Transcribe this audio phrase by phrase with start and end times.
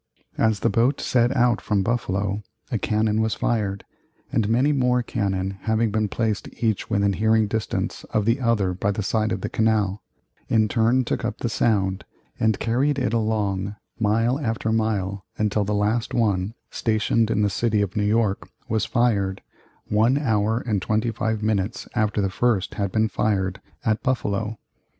[0.39, 3.83] As the boat set out from Buffalo, a cannon was fired,
[4.31, 8.89] and many more cannon having been placed each within hearing distance of the other by
[8.89, 10.01] the side of the canal,
[10.49, 12.03] in turn took up the sound
[12.39, 17.79] and carried it along, mile after mile, until the last one, stationed in the city
[17.83, 19.43] of New York, was fired,
[19.87, 24.57] one hour and twenty five minutes after the first had been fired at Buffalo.